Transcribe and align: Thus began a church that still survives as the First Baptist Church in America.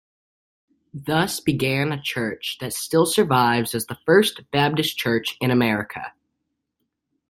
Thus 0.95 1.39
began 1.39 1.91
a 1.91 2.01
church 2.01 2.57
that 2.59 2.73
still 2.73 3.05
survives 3.05 3.75
as 3.75 3.85
the 3.85 3.99
First 4.03 4.41
Baptist 4.51 4.97
Church 4.97 5.37
in 5.39 5.51
America. 5.51 6.13